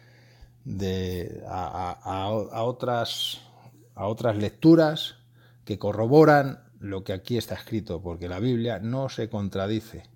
de, 0.65 1.45
a, 1.47 2.31
otras, 2.65 3.41
a 3.95 4.07
otras 4.07 4.37
lecturas 4.37 5.15
que 5.65 5.79
corroboran 5.79 6.65
lo 6.81 7.05
que 7.05 7.13
aquí 7.13 7.39
está 7.39 7.55
escrito, 7.55 8.03
porque 8.03 8.29
la 8.29 8.41
Biblia 8.41 8.81
no 8.81 9.09
se 9.09 9.29
contradice 9.29 10.10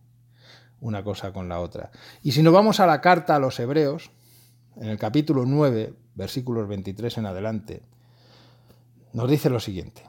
una 0.81 1.02
cosa 1.02 1.33
con 1.33 1.49
la 1.49 1.61
otra. 1.61 1.90
Y 2.23 2.33
si 2.33 2.43
nos 2.43 2.52
vamos 2.52 2.81
a 2.81 2.87
la 2.87 3.00
carta 3.00 3.37
a 3.37 3.38
los 3.38 3.59
hebreos, 3.59 4.11
en 4.76 4.88
el 4.88 4.99
capítulo 4.99 5.45
9, 5.47 5.95
versículos 6.14 6.69
23 6.69 7.19
en 7.19 7.26
adelante, 7.26 7.83
nos 9.12 9.31
dice 9.31 9.50
lo 9.50 9.61
siguiente. 9.61 10.02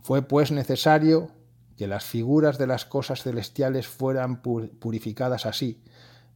Fue 0.00 0.22
pues 0.22 0.52
necesario 0.52 1.30
que 1.76 1.86
las 1.86 2.04
figuras 2.04 2.58
de 2.58 2.66
las 2.66 2.84
cosas 2.84 3.22
celestiales 3.22 3.86
fueran 3.86 4.42
purificadas 4.42 5.46
así, 5.46 5.82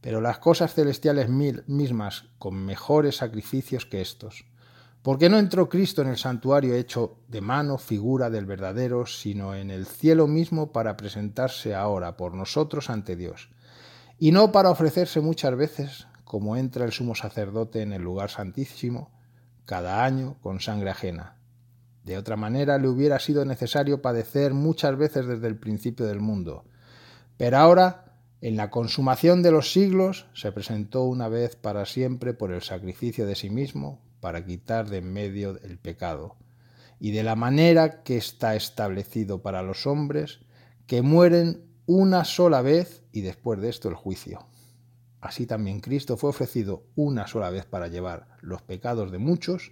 pero 0.01 0.21
las 0.21 0.39
cosas 0.39 0.73
celestiales 0.73 1.29
mismas 1.29 2.25
con 2.39 2.55
mejores 2.55 3.17
sacrificios 3.17 3.85
que 3.85 4.01
estos. 4.01 4.45
Porque 5.03 5.29
no 5.29 5.37
entró 5.37 5.69
Cristo 5.69 6.01
en 6.01 6.09
el 6.09 6.17
santuario 6.17 6.73
hecho 6.73 7.19
de 7.27 7.39
mano, 7.39 7.77
figura 7.77 8.29
del 8.29 8.45
verdadero, 8.45 9.05
sino 9.05 9.55
en 9.55 9.71
el 9.71 9.85
cielo 9.85 10.27
mismo 10.27 10.71
para 10.71 10.97
presentarse 10.97 11.75
ahora 11.75 12.17
por 12.17 12.33
nosotros 12.33 12.89
ante 12.89 13.15
Dios 13.15 13.49
y 14.19 14.31
no 14.31 14.51
para 14.51 14.71
ofrecerse 14.71 15.21
muchas 15.21 15.55
veces, 15.55 16.07
como 16.23 16.57
entra 16.57 16.85
el 16.85 16.91
sumo 16.91 17.15
sacerdote 17.15 17.81
en 17.81 17.93
el 17.93 18.01
lugar 18.01 18.29
santísimo, 18.29 19.11
cada 19.65 20.03
año 20.03 20.37
con 20.41 20.59
sangre 20.59 20.89
ajena. 20.89 21.37
De 22.03 22.17
otra 22.17 22.35
manera 22.35 22.77
le 22.77 22.87
hubiera 22.87 23.19
sido 23.19 23.45
necesario 23.45 24.01
padecer 24.01 24.53
muchas 24.53 24.97
veces 24.97 25.27
desde 25.27 25.47
el 25.47 25.57
principio 25.57 26.05
del 26.05 26.21
mundo. 26.21 26.63
Pero 27.35 27.57
ahora, 27.57 28.15
en 28.39 28.55
la 28.55 28.69
consumación 28.69 29.43
de 29.43 29.51
los 29.51 29.73
siglos, 29.73 30.27
se 30.33 30.51
presentó 30.51 31.03
una 31.03 31.27
vez 31.27 31.55
para 31.55 31.85
siempre 31.85 32.33
por 32.33 32.51
el 32.53 32.61
sacrificio 32.61 33.27
de 33.27 33.35
sí 33.35 33.49
mismo, 33.49 34.01
para 34.21 34.45
quitar 34.45 34.89
de 34.89 34.97
en 34.97 35.11
medio 35.11 35.59
el 35.61 35.77
pecado. 35.77 36.37
Y 36.99 37.11
de 37.11 37.23
la 37.23 37.35
manera 37.35 38.03
que 38.03 38.17
está 38.17 38.55
establecido 38.55 39.41
para 39.41 39.61
los 39.61 39.85
hombres, 39.85 40.39
que 40.87 41.01
mueren 41.01 41.66
una 41.87 42.25
sola 42.25 42.61
vez 42.61 43.01
y 43.11 43.21
después 43.21 43.59
de 43.59 43.69
esto 43.69 43.89
el 43.89 43.95
juicio. 43.95 44.45
Así 45.21 45.47
también 45.47 45.79
Cristo 45.79 46.17
fue 46.17 46.29
ofrecido 46.29 46.83
una 46.95 47.25
sola 47.27 47.49
vez 47.49 47.65
para 47.65 47.87
llevar 47.87 48.27
los 48.41 48.61
pecados 48.61 49.11
de 49.11 49.17
muchos 49.17 49.71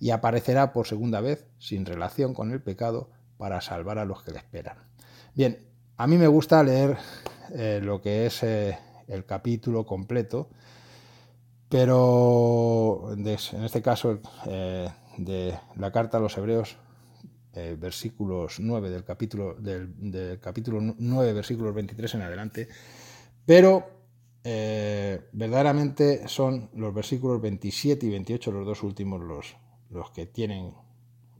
y 0.00 0.10
aparecerá 0.10 0.72
por 0.72 0.86
segunda 0.86 1.20
vez 1.20 1.46
sin 1.58 1.86
relación 1.86 2.34
con 2.34 2.50
el 2.50 2.60
pecado 2.60 3.08
para 3.38 3.60
salvar 3.60 3.98
a 3.98 4.04
los 4.04 4.22
que 4.22 4.32
le 4.32 4.38
esperan. 4.38 4.76
Bien, 5.34 5.66
a 5.96 6.06
mí 6.06 6.18
me 6.18 6.26
gusta 6.26 6.62
leer 6.62 6.98
eh, 7.54 7.80
lo 7.82 8.02
que 8.02 8.26
es 8.26 8.42
eh, 8.42 8.76
el 9.06 9.24
capítulo 9.24 9.86
completo, 9.86 10.50
pero 11.68 13.12
en 13.12 13.26
este 13.26 13.80
caso 13.80 14.20
eh, 14.46 14.90
de 15.18 15.58
la 15.76 15.92
carta 15.92 16.18
a 16.18 16.20
los 16.20 16.36
hebreos 16.36 16.76
eh, 17.54 17.76
versículos 17.78 18.58
9 18.58 18.90
del 18.90 19.04
capítulo, 19.04 19.54
del, 19.54 20.38
capítulo 20.40 20.80
9, 20.80 21.32
versículos 21.32 21.74
23 21.74 22.14
en 22.14 22.22
adelante, 22.22 22.68
pero 23.46 23.86
eh, 24.42 25.28
verdaderamente 25.32 26.26
son 26.26 26.70
los 26.74 26.92
versículos 26.92 27.40
27 27.40 28.06
y 28.06 28.10
28 28.10 28.50
los 28.50 28.66
dos 28.66 28.82
últimos 28.82 29.20
los, 29.20 29.56
los 29.90 30.10
que 30.10 30.26
tienen 30.26 30.74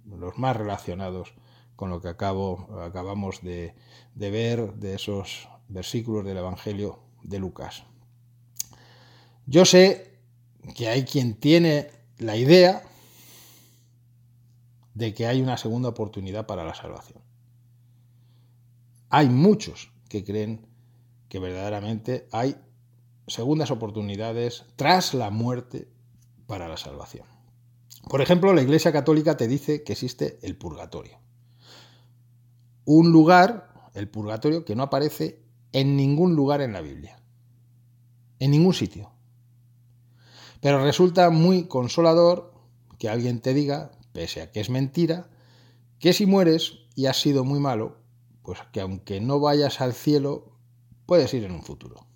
los 0.06 0.38
más 0.38 0.56
relacionados 0.56 1.34
con 1.74 1.90
lo 1.90 2.00
que 2.00 2.08
acabo, 2.08 2.68
acabamos 2.80 3.42
de, 3.42 3.74
de 4.14 4.30
ver 4.30 4.74
de 4.74 4.94
esos 4.94 5.48
versículos 5.68 6.24
del 6.24 6.36
Evangelio 6.36 7.00
de 7.24 7.40
Lucas. 7.40 7.84
Yo 9.46 9.64
sé 9.64 10.18
que 10.76 10.88
hay 10.88 11.04
quien 11.04 11.34
tiene 11.34 11.90
la 12.18 12.36
idea 12.36 12.82
de 14.94 15.12
que 15.12 15.26
hay 15.26 15.42
una 15.42 15.56
segunda 15.56 15.88
oportunidad 15.88 16.46
para 16.46 16.64
la 16.64 16.74
salvación. 16.74 17.20
Hay 19.10 19.28
muchos 19.28 19.92
que 20.08 20.24
creen 20.24 20.66
que 21.28 21.38
verdaderamente 21.38 22.28
hay 22.32 22.56
segundas 23.26 23.70
oportunidades 23.70 24.64
tras 24.76 25.14
la 25.14 25.30
muerte 25.30 25.88
para 26.46 26.68
la 26.68 26.76
salvación. 26.76 27.26
Por 28.08 28.20
ejemplo, 28.20 28.52
la 28.52 28.62
Iglesia 28.62 28.92
Católica 28.92 29.36
te 29.36 29.48
dice 29.48 29.82
que 29.82 29.92
existe 29.92 30.38
el 30.42 30.56
purgatorio. 30.56 31.18
Un 32.84 33.12
lugar, 33.12 33.90
el 33.94 34.08
purgatorio, 34.08 34.64
que 34.64 34.76
no 34.76 34.84
aparece 34.84 35.42
en 35.72 35.96
ningún 35.96 36.36
lugar 36.36 36.60
en 36.60 36.72
la 36.72 36.82
Biblia. 36.82 37.18
En 38.38 38.50
ningún 38.50 38.74
sitio. 38.74 39.10
Pero 40.60 40.82
resulta 40.82 41.30
muy 41.30 41.66
consolador 41.66 42.52
que 42.98 43.08
alguien 43.08 43.40
te 43.40 43.54
diga 43.54 43.90
pese 44.14 44.40
a 44.40 44.52
que 44.52 44.60
es 44.60 44.70
mentira, 44.70 45.28
que 45.98 46.12
si 46.12 46.24
mueres 46.24 46.78
y 46.94 47.06
has 47.06 47.20
sido 47.20 47.44
muy 47.44 47.58
malo, 47.58 47.98
pues 48.42 48.60
que 48.72 48.80
aunque 48.80 49.20
no 49.20 49.40
vayas 49.40 49.80
al 49.80 49.92
cielo, 49.92 50.56
puedes 51.04 51.34
ir 51.34 51.44
en 51.44 51.50
un 51.50 51.64
futuro. 51.64 52.06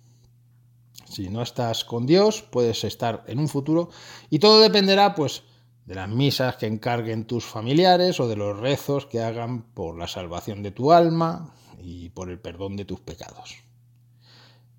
Si 1.05 1.29
no 1.29 1.41
estás 1.41 1.83
con 1.83 2.05
Dios, 2.05 2.41
puedes 2.41 2.85
estar 2.85 3.25
en 3.27 3.39
un 3.39 3.49
futuro 3.49 3.89
y 4.29 4.39
todo 4.39 4.61
dependerá 4.61 5.13
pues 5.13 5.43
de 5.85 5.95
las 5.95 6.07
misas 6.07 6.55
que 6.55 6.67
encarguen 6.67 7.25
tus 7.25 7.45
familiares 7.45 8.19
o 8.21 8.29
de 8.29 8.37
los 8.37 8.57
rezos 8.57 9.05
que 9.05 9.19
hagan 9.19 9.63
por 9.73 9.97
la 9.97 10.07
salvación 10.07 10.63
de 10.63 10.71
tu 10.71 10.93
alma 10.93 11.53
y 11.81 12.09
por 12.09 12.29
el 12.29 12.39
perdón 12.39 12.77
de 12.77 12.85
tus 12.85 13.01
pecados. 13.01 13.57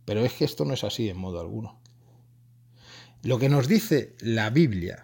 Pero 0.07 0.25
es 0.25 0.33
que 0.33 0.47
esto 0.47 0.65
no 0.65 0.73
es 0.73 0.85
así 0.85 1.11
en 1.11 1.19
modo 1.19 1.41
alguno. 1.41 1.81
Lo 3.23 3.39
que 3.39 3.51
nos 3.51 3.69
dice 3.69 4.17
la 4.21 4.49
Biblia 4.49 5.03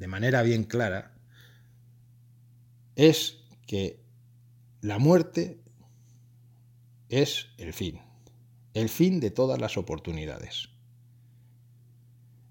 de 0.00 0.08
manera 0.08 0.40
bien 0.40 0.64
clara 0.64 1.12
es 2.96 3.44
que 3.66 4.02
la 4.80 4.98
muerte 4.98 5.60
es 7.10 7.48
el 7.58 7.74
fin. 7.74 8.00
el 8.72 8.88
fin 8.88 9.18
de 9.20 9.30
todas 9.30 9.60
las 9.60 9.76
oportunidades. 9.76 10.70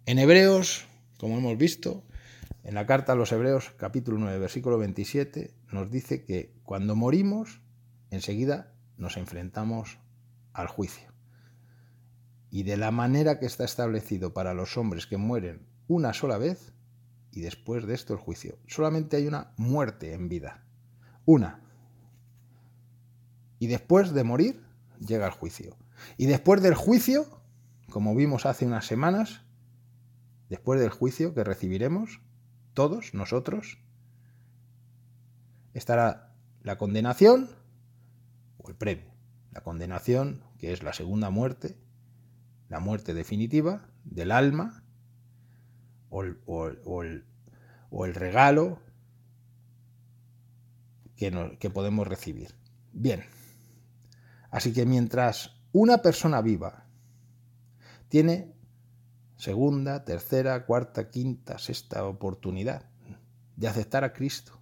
En 0.06 0.20
Hebreos, 0.20 0.86
como 1.18 1.38
hemos 1.38 1.58
visto, 1.58 2.04
en 2.64 2.76
la 2.76 2.86
carta 2.86 3.14
a 3.14 3.16
los 3.16 3.32
Hebreos 3.32 3.72
capítulo 3.78 4.18
9, 4.20 4.38
versículo 4.38 4.78
27, 4.78 5.54
nos 5.72 5.90
dice 5.90 6.26
que 6.26 6.54
cuando 6.64 6.96
morimos, 6.96 7.62
enseguida 8.12 8.74
nos 8.98 9.18
enfrentamos 9.18 9.98
al 10.54 10.68
juicio. 10.68 11.14
Y 12.52 12.64
de 12.64 12.78
la 12.78 12.92
manera 12.92 13.40
que 13.40 13.46
está 13.46 13.64
establecido 13.64 14.34
para 14.34 14.54
los 14.54 14.78
hombres 14.78 15.08
que 15.08 15.18
mueren 15.18 15.66
una 15.88 16.14
sola 16.14 16.38
vez, 16.38 16.74
y 17.32 17.42
después 17.42 17.86
de 17.86 17.94
esto 17.94 18.14
el 18.14 18.20
juicio. 18.20 18.58
Solamente 18.68 19.18
hay 19.18 19.28
una 19.28 19.54
muerte 19.58 20.14
en 20.14 20.30
vida. 20.30 20.64
Una. 21.26 21.62
Y 23.60 23.68
después 23.68 24.14
de 24.14 24.24
morir 24.24 24.64
llega 25.00 25.26
el 25.26 25.32
juicio. 25.32 25.78
Y 26.18 26.26
después 26.26 26.62
del 26.62 26.76
juicio, 26.76 27.42
como 27.90 28.16
vimos 28.16 28.46
hace 28.46 28.66
unas 28.66 28.86
semanas, 28.86 29.42
después 30.50 30.80
del 30.80 30.90
juicio 30.90 31.34
que 31.34 31.44
recibiremos, 31.44 32.22
todos 32.74 33.14
nosotros, 33.14 33.80
estará 35.74 36.36
la 36.62 36.78
condenación 36.78 37.50
o 38.58 38.70
el 38.70 38.76
premio. 38.76 39.12
La 39.52 39.62
condenación, 39.62 40.44
que 40.58 40.74
es 40.74 40.84
la 40.84 40.94
segunda 40.94 41.30
muerte, 41.30 41.78
la 42.70 42.80
muerte 42.80 43.14
definitiva 43.14 43.90
del 44.04 44.32
alma, 44.32 44.84
o 46.10 46.24
el, 46.24 46.40
o 46.46 48.06
el, 48.06 48.16
regalo 48.16 48.80
que, 51.16 51.58
que 51.60 51.70
podemos 51.70 52.08
recibir. 52.08 52.56
Bien, 52.92 53.24
así 54.52 54.74
que 54.74 54.86
mientras 54.86 55.62
una 55.72 56.00
persona 56.00 56.42
viva 56.42 56.86
tiene 58.10 58.56
segunda, 59.38 60.04
tercera, 60.04 60.66
cuarta, 60.66 61.10
quinta, 61.10 61.60
sexta 61.60 62.06
oportunidad 62.06 62.90
de 63.56 63.68
aceptar 63.68 64.04
a 64.04 64.14
Cristo 64.14 64.60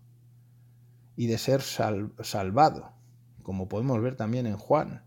y 1.15 1.27
de 1.27 1.37
ser 1.37 1.61
salvado, 1.61 2.93
como 3.41 3.67
podemos 3.67 4.01
ver 4.01 4.15
también 4.15 4.45
en 4.45 4.57
Juan, 4.57 5.03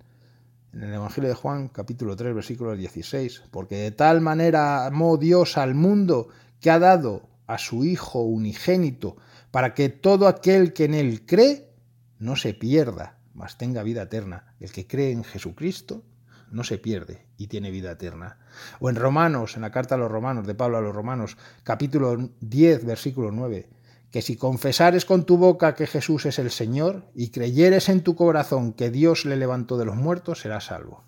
en 0.73 0.83
el 0.83 0.95
Evangelio 0.95 1.29
de 1.29 1.35
Juan, 1.35 1.69
capítulo 1.69 2.17
3, 2.17 2.35
versículo 2.35 2.77
16, 2.77 3.45
porque 3.51 3.77
de 3.77 3.91
tal 3.91 4.21
manera 4.21 4.87
amó 4.87 5.17
Dios 5.17 5.59
al 5.59 5.75
mundo 5.75 6.29
que 6.61 6.71
ha 6.71 6.79
dado 6.79 7.29
a 7.47 7.59
su 7.59 7.85
Hijo 7.85 8.23
unigénito, 8.23 9.17
para 9.51 9.75
que 9.75 9.89
todo 9.89 10.29
aquel 10.29 10.73
que 10.73 10.85
en 10.85 10.95
él 10.95 11.27
cree 11.27 11.73
no 12.19 12.37
se 12.37 12.55
pierda, 12.55 13.19
mas 13.35 13.59
tenga 13.59 13.83
vida 13.83 14.03
eterna. 14.03 14.55
El 14.61 14.71
que 14.71 14.87
cree 14.87 15.11
en 15.11 15.25
Jesucristo 15.25 16.05
no 16.53 16.63
se 16.63 16.79
pierde 16.79 17.27
y 17.37 17.49
tiene 17.49 17.71
vida 17.71 17.93
eterna. 17.93 18.39
O 18.79 18.91
en 18.91 18.97
Romanos, 18.97 19.57
en 19.57 19.63
la 19.63 19.73
carta 19.73 19.97
a 19.97 19.99
los 19.99 20.11
Romanos, 20.11 20.47
de 20.47 20.55
Pablo 20.55 20.79
a 20.79 20.81
los 20.81 20.95
Romanos, 20.95 21.37
capítulo 21.65 22.31
10, 22.41 22.85
versículo 22.85 23.33
9, 23.33 23.69
que 24.11 24.23
si 24.23 24.37
confesares 24.37 25.05
con 25.05 25.25
tu 25.25 25.37
boca 25.37 25.75
que 25.75 25.87
Jesús 25.87 26.27
es 26.27 26.39
el 26.39 26.51
Señor 26.51 27.11
y 27.15 27.31
creyeres 27.31 27.89
en 27.89 28.03
tu 28.03 28.17
corazón 28.17 28.73
que 28.73 28.91
Dios 28.91 29.25
le 29.25 29.37
levantó 29.37 29.79
de 29.79 29.85
los 29.85 29.97
muertos, 29.97 30.41
serás 30.41 30.67
salvo. 30.67 31.05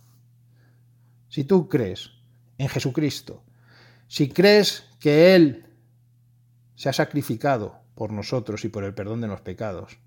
Si 1.28 1.44
tú 1.44 1.68
crees 1.68 2.11
en 2.59 2.68
Jesucristo, 2.68 3.42
si 4.06 4.28
crees 4.28 4.85
que 5.00 5.35
Él 5.35 5.66
se 6.76 6.88
ha 6.88 6.92
sacrificado 6.92 7.80
por 7.94 8.12
nosotros 8.12 8.64
y 8.64 8.68
por 8.68 8.85
el 8.85 8.94
perdón 8.94 9.21
de 9.21 9.28
los 9.28 9.40
pecados, 9.40 9.99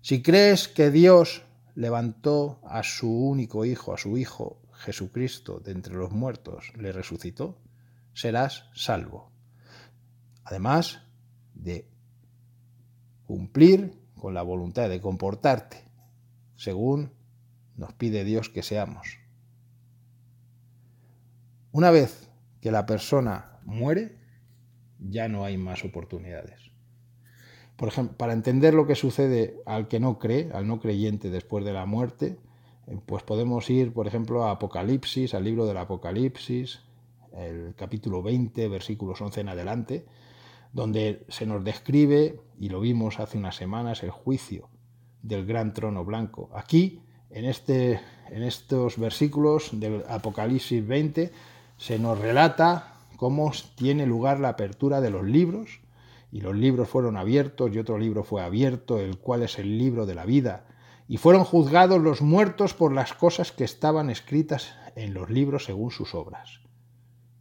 si 0.00 0.22
crees 0.22 0.68
que 0.68 0.90
Dios 0.90 1.42
levantó 1.74 2.60
a 2.64 2.82
su 2.82 3.08
único 3.08 3.64
Hijo, 3.64 3.92
a 3.92 3.98
su 3.98 4.16
Hijo 4.16 4.62
Jesucristo 4.72 5.60
de 5.60 5.72
entre 5.72 5.94
los 5.94 6.10
muertos, 6.10 6.72
le 6.76 6.90
resucitó, 6.90 7.60
serás 8.14 8.68
salvo. 8.74 9.30
Además 10.44 11.02
de 11.54 11.88
cumplir 13.26 13.92
con 14.16 14.34
la 14.34 14.42
voluntad 14.42 14.88
de 14.88 15.00
comportarte 15.00 15.84
según 16.56 17.12
nos 17.76 17.92
pide 17.92 18.24
Dios 18.24 18.48
que 18.48 18.62
seamos. 18.62 19.18
Una 21.72 21.90
vez 21.90 22.30
que 22.60 22.70
la 22.70 22.86
persona 22.86 23.58
muere, 23.64 24.16
ya 24.98 25.28
no 25.28 25.44
hay 25.44 25.58
más 25.58 25.84
oportunidades. 25.84 26.70
Por 27.76 27.88
ejemplo, 27.88 28.16
para 28.16 28.32
entender 28.32 28.72
lo 28.72 28.86
que 28.86 28.94
sucede 28.94 29.60
al 29.66 29.86
que 29.86 30.00
no 30.00 30.18
cree, 30.18 30.50
al 30.54 30.66
no 30.66 30.80
creyente 30.80 31.28
después 31.28 31.64
de 31.64 31.74
la 31.74 31.84
muerte, 31.84 32.38
eh, 32.86 32.98
pues 33.04 33.22
podemos 33.22 33.68
ir, 33.68 33.92
por 33.92 34.06
ejemplo, 34.06 34.44
a 34.44 34.52
Apocalipsis, 34.52 35.34
al 35.34 35.44
libro 35.44 35.66
del 35.66 35.76
Apocalipsis, 35.76 36.80
el 37.36 37.74
capítulo 37.76 38.22
20, 38.22 38.68
versículos 38.68 39.20
11 39.20 39.42
en 39.42 39.48
adelante, 39.50 40.06
donde 40.76 41.24
se 41.30 41.46
nos 41.46 41.64
describe, 41.64 42.38
y 42.60 42.68
lo 42.68 42.80
vimos 42.80 43.18
hace 43.18 43.38
unas 43.38 43.56
semanas, 43.56 44.02
el 44.02 44.10
juicio 44.10 44.68
del 45.22 45.46
gran 45.46 45.72
trono 45.72 46.04
blanco. 46.04 46.50
Aquí, 46.52 47.00
en, 47.30 47.46
este, 47.46 47.98
en 48.28 48.42
estos 48.42 48.98
versículos 48.98 49.70
del 49.72 50.04
Apocalipsis 50.06 50.86
20, 50.86 51.32
se 51.78 51.98
nos 51.98 52.18
relata 52.18 52.92
cómo 53.16 53.50
tiene 53.74 54.04
lugar 54.04 54.38
la 54.38 54.50
apertura 54.50 55.00
de 55.00 55.08
los 55.08 55.24
libros, 55.24 55.80
y 56.30 56.42
los 56.42 56.54
libros 56.54 56.90
fueron 56.90 57.16
abiertos, 57.16 57.70
y 57.72 57.78
otro 57.78 57.96
libro 57.96 58.22
fue 58.22 58.42
abierto, 58.42 59.00
el 59.00 59.16
cual 59.16 59.44
es 59.44 59.58
el 59.58 59.78
libro 59.78 60.04
de 60.04 60.14
la 60.14 60.26
vida, 60.26 60.66
y 61.08 61.16
fueron 61.16 61.44
juzgados 61.44 62.02
los 62.02 62.20
muertos 62.20 62.74
por 62.74 62.92
las 62.92 63.14
cosas 63.14 63.50
que 63.50 63.64
estaban 63.64 64.10
escritas 64.10 64.74
en 64.94 65.14
los 65.14 65.30
libros 65.30 65.64
según 65.64 65.90
sus 65.90 66.14
obras. 66.14 66.60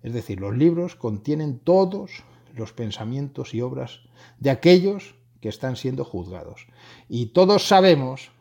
Es 0.03 0.13
decir, 0.13 0.39
los 0.39 0.55
libros 0.55 0.95
contienen 0.95 1.59
todos 1.59 2.23
los 2.55 2.73
pensamientos 2.73 3.53
y 3.53 3.61
obras 3.61 4.01
de 4.39 4.49
aquellos 4.49 5.15
que 5.41 5.49
están 5.49 5.75
siendo 5.75 6.03
juzgados. 6.03 6.67
Y 7.07 7.27
todos 7.27 7.67
sabemos, 7.67 8.31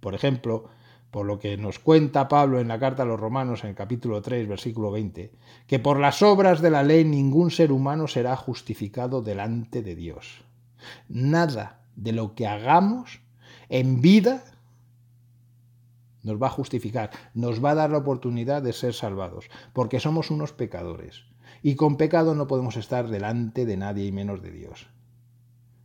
por 0.00 0.14
ejemplo, 0.14 0.68
por 1.10 1.26
lo 1.26 1.38
que 1.38 1.56
nos 1.56 1.78
cuenta 1.78 2.26
Pablo 2.26 2.58
en 2.58 2.66
la 2.66 2.80
carta 2.80 3.04
a 3.04 3.06
los 3.06 3.20
Romanos 3.20 3.62
en 3.62 3.70
el 3.70 3.76
capítulo 3.76 4.20
3, 4.20 4.48
versículo 4.48 4.90
20, 4.90 5.32
que 5.68 5.78
por 5.78 6.00
las 6.00 6.22
obras 6.22 6.60
de 6.60 6.70
la 6.70 6.82
ley 6.82 7.04
ningún 7.04 7.52
ser 7.52 7.70
humano 7.70 8.08
será 8.08 8.34
justificado 8.34 9.22
delante 9.22 9.82
de 9.82 9.94
Dios. 9.94 10.42
Nada 11.08 11.82
de 11.94 12.10
lo 12.10 12.34
que 12.34 12.48
hagamos 12.48 13.20
en 13.68 14.00
vida 14.00 14.42
nos 16.24 16.42
va 16.42 16.48
a 16.48 16.50
justificar, 16.50 17.10
nos 17.34 17.64
va 17.64 17.70
a 17.70 17.74
dar 17.76 17.90
la 17.90 17.98
oportunidad 17.98 18.62
de 18.62 18.72
ser 18.72 18.94
salvados, 18.94 19.50
porque 19.72 20.00
somos 20.00 20.32
unos 20.32 20.52
pecadores. 20.52 21.22
Y 21.66 21.76
con 21.76 21.96
pecado 21.96 22.34
no 22.34 22.46
podemos 22.46 22.76
estar 22.76 23.08
delante 23.08 23.64
de 23.64 23.78
nadie 23.78 24.04
y 24.04 24.12
menos 24.12 24.42
de 24.42 24.50
Dios. 24.50 24.86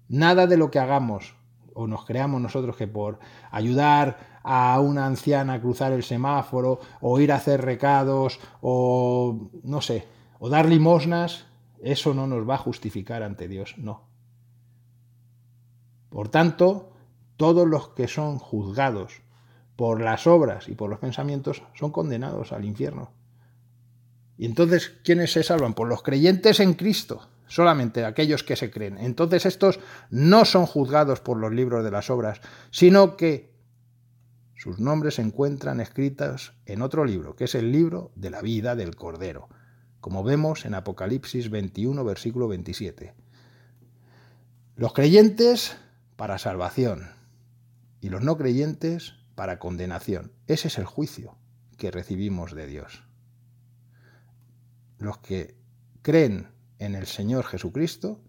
Nada 0.09 0.45
de 0.45 0.57
lo 0.57 0.71
que 0.71 0.79
hagamos 0.79 1.35
o 1.73 1.87
nos 1.87 2.03
creamos 2.03 2.41
nosotros 2.41 2.75
que 2.75 2.85
por 2.85 3.19
ayudar 3.49 4.41
a 4.43 4.77
una 4.81 5.05
anciana 5.05 5.53
a 5.53 5.61
cruzar 5.61 5.93
el 5.93 6.03
semáforo 6.03 6.81
o 6.99 7.17
ir 7.21 7.31
a 7.31 7.37
hacer 7.37 7.61
recados 7.61 8.41
o 8.59 9.51
no 9.63 9.79
sé, 9.79 10.05
o 10.39 10.49
dar 10.49 10.67
limosnas, 10.67 11.45
eso 11.81 12.13
no 12.13 12.27
nos 12.27 12.47
va 12.47 12.55
a 12.55 12.57
justificar 12.57 13.23
ante 13.23 13.47
Dios, 13.47 13.75
no. 13.77 14.03
Por 16.09 16.27
tanto, 16.27 16.91
todos 17.37 17.65
los 17.65 17.87
que 17.89 18.09
son 18.09 18.37
juzgados 18.37 19.21
por 19.77 20.01
las 20.01 20.27
obras 20.27 20.67
y 20.67 20.75
por 20.75 20.89
los 20.89 20.99
pensamientos 20.99 21.63
son 21.73 21.91
condenados 21.91 22.51
al 22.51 22.65
infierno. 22.65 23.13
Y 24.39 24.45
entonces, 24.45 24.93
¿quiénes 25.04 25.34
se 25.34 25.43
salvan? 25.43 25.73
Por 25.73 25.89
los 25.89 26.02
creyentes 26.02 26.62
en 26.62 26.73
Cristo, 26.73 27.28
solamente 27.47 28.06
aquellos 28.06 28.41
que 28.41 28.56
se 28.56 28.71
creen. 28.71 28.97
Entonces 28.97 29.45
estos 29.45 29.82
no 30.12 30.45
son 30.45 30.65
juzgados 30.65 31.19
por 31.19 31.36
los 31.36 31.52
libros 31.52 31.84
de 31.84 31.91
las 31.91 32.10
obras, 32.10 32.39
sino 32.71 33.17
que 33.17 33.52
sus 34.56 34.80
nombres 34.80 35.15
se 35.15 35.23
encuentran 35.23 35.82
escritos 35.82 36.54
en 36.65 36.82
otro 36.82 37.04
libro, 37.04 37.36
que 37.36 37.43
es 37.43 37.54
el 37.54 37.73
libro 37.73 38.13
de 38.15 38.30
la 38.30 38.41
vida 38.41 38.78
del 38.78 38.95
Cordero, 38.95 39.49
como 39.99 40.23
vemos 40.23 40.63
en 40.63 40.73
Apocalipsis 40.73 41.49
21, 41.49 42.02
versículo 42.06 42.47
27. 42.47 43.13
Los 44.78 44.93
creyentes 44.93 45.75
para 46.15 46.38
salvación 46.38 47.10
y 47.99 48.08
los 48.08 48.23
no 48.23 48.38
creyentes 48.38 49.15
para 49.36 49.60
condenación. 49.60 50.32
Ese 50.47 50.69
es 50.69 50.78
el 50.78 50.86
juicio 50.86 51.36
que 51.78 51.91
recibimos 51.91 52.56
de 52.56 52.67
Dios 52.67 53.09
los 54.99 55.17
que 55.17 55.55
creen 56.03 56.51
en 56.77 56.93
el 56.93 57.07
Señor 57.07 57.45
Jesucristo, 57.45 58.21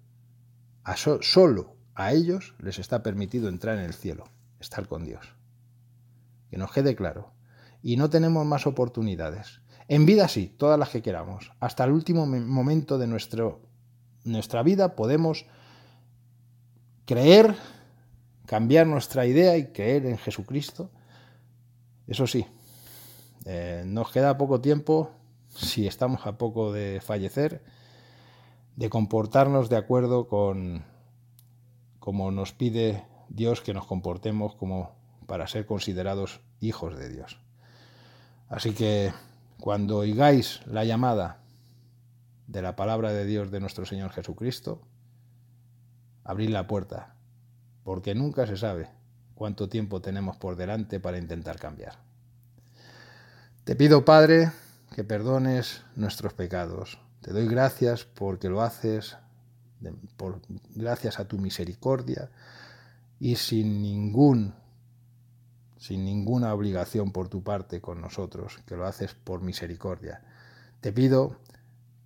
a 0.82 0.96
solo 0.96 1.76
a 1.94 2.12
ellos 2.12 2.54
les 2.58 2.78
está 2.78 3.02
permitido 3.02 3.48
entrar 3.48 3.76
en 3.76 3.84
el 3.84 3.92
cielo, 3.92 4.24
estar 4.58 4.88
con 4.88 5.04
Dios. 5.04 5.34
Que 6.48 6.56
nos 6.56 6.72
quede 6.72 6.96
claro. 6.96 7.32
Y 7.82 7.96
no 7.96 8.08
tenemos 8.08 8.46
más 8.46 8.66
oportunidades. 8.66 9.60
En 9.88 10.06
vida 10.06 10.26
sí, 10.28 10.54
todas 10.56 10.78
las 10.78 10.88
que 10.88 11.02
queramos. 11.02 11.52
Hasta 11.60 11.84
el 11.84 11.92
último 11.92 12.26
momento 12.26 12.96
de 12.96 13.06
nuestro, 13.06 13.60
nuestra 14.24 14.62
vida 14.62 14.96
podemos 14.96 15.46
creer, 17.04 17.54
cambiar 18.46 18.86
nuestra 18.86 19.26
idea 19.26 19.56
y 19.56 19.72
creer 19.72 20.06
en 20.06 20.16
Jesucristo. 20.16 20.90
Eso 22.06 22.26
sí, 22.26 22.46
Eh, 23.46 23.84
nos 23.86 24.10
queda 24.10 24.36
poco 24.36 24.60
tiempo, 24.60 25.12
si 25.54 25.86
estamos 25.86 26.26
a 26.26 26.38
poco 26.38 26.72
de 26.72 27.00
fallecer, 27.00 27.62
de 28.76 28.88
comportarnos 28.88 29.68
de 29.68 29.76
acuerdo 29.76 30.28
con 30.28 30.84
como 31.98 32.30
nos 32.30 32.52
pide 32.52 33.04
Dios 33.28 33.60
que 33.60 33.74
nos 33.74 33.86
comportemos 33.86 34.54
como 34.54 34.96
para 35.26 35.46
ser 35.46 35.66
considerados 35.66 36.40
hijos 36.60 36.96
de 36.96 37.10
Dios. 37.10 37.38
Así 38.48 38.72
que 38.72 39.12
cuando 39.60 39.98
oigáis 39.98 40.66
la 40.66 40.84
llamada 40.84 41.42
de 42.46 42.62
la 42.62 42.74
palabra 42.74 43.12
de 43.12 43.24
Dios 43.26 43.50
de 43.50 43.60
nuestro 43.60 43.84
Señor 43.84 44.10
Jesucristo, 44.10 44.82
abrid 46.24 46.48
la 46.48 46.66
puerta, 46.66 47.14
porque 47.84 48.14
nunca 48.14 48.46
se 48.46 48.56
sabe 48.56 48.88
cuánto 49.34 49.68
tiempo 49.68 50.00
tenemos 50.00 50.36
por 50.36 50.56
delante 50.56 50.98
para 50.98 51.18
intentar 51.18 51.58
cambiar. 51.58 51.98
Te 53.64 53.76
pido, 53.76 54.04
Padre, 54.04 54.50
que 54.90 55.04
perdones 55.04 55.84
nuestros 55.94 56.34
pecados. 56.34 57.00
Te 57.20 57.32
doy 57.32 57.46
gracias 57.46 58.04
porque 58.04 58.48
lo 58.48 58.62
haces 58.62 59.16
por, 60.16 60.40
gracias 60.74 61.20
a 61.20 61.26
tu 61.26 61.38
misericordia 61.38 62.30
y 63.18 63.36
sin 63.36 63.80
ningún 63.82 64.54
sin 65.78 66.04
ninguna 66.04 66.52
obligación 66.52 67.10
por 67.10 67.30
tu 67.30 67.42
parte 67.42 67.80
con 67.80 68.02
nosotros, 68.02 68.58
que 68.66 68.76
lo 68.76 68.86
haces 68.86 69.14
por 69.14 69.40
misericordia. 69.40 70.22
Te 70.82 70.92
pido 70.92 71.38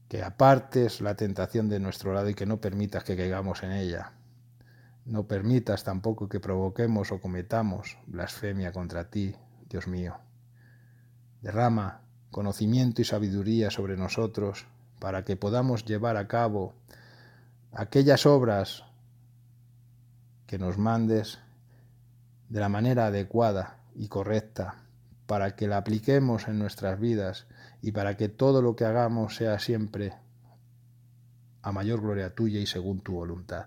que 0.09 0.23
apartes 0.23 1.01
la 1.01 1.17
tentación 1.17 1.69
de 1.69 1.81
nuestro 1.81 2.15
lado 2.15 2.29
y 2.29 2.35
que 2.35 2.47
no 2.47 2.61
permitas 2.61 3.03
que 3.03 3.17
caigamos 3.17 3.65
en 3.65 3.73
ella. 3.73 4.13
No 5.07 5.27
permitas 5.27 5.83
tampoco 5.83 6.29
que 6.29 6.39
provoquemos 6.39 7.11
o 7.11 7.21
cometamos 7.21 7.99
blasfemia 8.07 8.71
contra 8.71 9.11
ti, 9.11 9.35
Dios 9.69 9.89
mío. 9.89 10.19
Derrama 11.43 12.04
conocimiento 12.35 13.01
y 13.01 13.05
sabiduría 13.05 13.71
sobre 13.71 13.97
nosotros 13.97 14.67
para 14.99 15.25
que 15.25 15.37
podamos 15.37 15.85
llevar 15.85 16.17
a 16.17 16.27
cabo 16.27 16.75
aquellas 17.71 18.27
obras 18.27 18.83
que 20.49 20.59
nos 20.59 20.77
mandes 20.77 21.39
de 22.49 22.59
la 22.59 22.69
manera 22.69 23.07
adecuada 23.07 23.79
y 23.95 24.09
correcta 24.09 24.83
para 25.27 25.55
que 25.55 25.69
la 25.69 25.77
apliquemos 25.77 26.49
en 26.49 26.59
nuestras 26.59 26.99
vidas 26.99 27.47
y 27.81 27.93
para 27.93 28.17
que 28.17 28.29
todo 28.29 28.63
lo 28.63 28.75
que 28.75 28.85
hagamos 28.85 29.37
sea 29.37 29.61
siempre 29.61 30.15
a 31.63 31.71
mayor 31.71 32.01
gloria 32.01 32.35
tuya 32.35 32.59
y 32.59 32.67
según 32.67 32.99
tu 32.99 33.13
voluntad. 33.13 33.67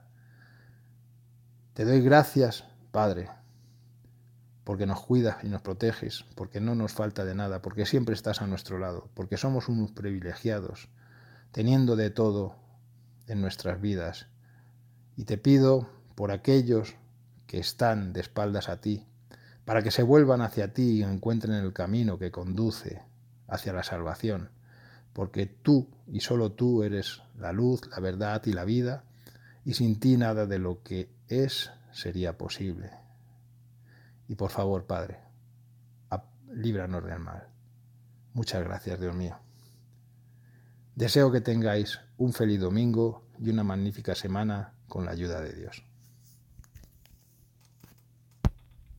Te 1.73 1.85
doy 1.85 2.01
gracias, 2.01 2.65
Padre, 2.91 3.29
porque 4.67 4.85
nos 4.85 4.99
cuidas 4.99 5.45
y 5.45 5.47
nos 5.47 5.61
proteges, 5.61 6.25
porque 6.35 6.59
no 6.59 6.75
nos 6.75 6.91
falta 6.91 7.23
de 7.23 7.33
nada, 7.33 7.61
porque 7.61 7.85
siempre 7.85 8.13
estás 8.13 8.41
a 8.41 8.47
nuestro 8.47 8.77
lado, 8.77 9.09
porque 9.13 9.37
somos 9.37 9.69
unos 9.69 9.93
privilegiados, 9.93 10.89
teniendo 11.53 11.95
de 11.95 12.09
todo 12.09 12.57
en 13.27 13.39
nuestras 13.39 13.79
vidas. 13.79 14.27
Y 15.15 15.23
te 15.23 15.37
pido 15.37 15.89
por 16.15 16.31
aquellos 16.31 16.95
que 17.45 17.59
están 17.59 18.11
de 18.11 18.19
espaldas 18.19 18.67
a 18.67 18.81
ti, 18.81 19.07
para 19.63 19.83
que 19.83 19.89
se 19.89 20.03
vuelvan 20.03 20.41
hacia 20.41 20.73
ti 20.73 20.99
y 20.99 21.03
encuentren 21.03 21.53
el 21.53 21.71
camino 21.71 22.19
que 22.19 22.31
conduce 22.31 23.01
hacia 23.47 23.71
la 23.71 23.83
salvación, 23.83 24.49
porque 25.13 25.45
tú 25.45 25.87
y 26.07 26.19
solo 26.19 26.51
tú 26.51 26.83
eres 26.83 27.21
la 27.39 27.53
luz, 27.53 27.87
la 27.89 28.01
verdad 28.01 28.41
y 28.45 28.51
la 28.51 28.65
vida, 28.65 29.05
y 29.63 29.75
sin 29.75 29.97
ti 29.97 30.17
nada 30.17 30.45
de 30.45 30.59
lo 30.59 30.83
que 30.83 31.09
es 31.29 31.71
sería 31.93 32.37
posible. 32.37 33.06
Y 34.27 34.35
por 34.35 34.49
favor, 34.49 34.85
Padre, 34.85 35.19
líbranos 36.53 37.03
del 37.03 37.19
mal. 37.19 37.47
Muchas 38.33 38.63
gracias, 38.63 38.99
Dios 38.99 39.15
mío. 39.15 39.37
Deseo 40.95 41.31
que 41.31 41.41
tengáis 41.41 41.99
un 42.17 42.33
feliz 42.33 42.59
domingo 42.59 43.23
y 43.39 43.49
una 43.49 43.63
magnífica 43.63 44.15
semana 44.15 44.73
con 44.87 45.05
la 45.05 45.11
ayuda 45.11 45.41
de 45.41 45.53
Dios. 45.53 45.86